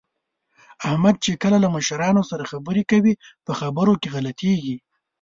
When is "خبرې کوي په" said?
2.51-3.51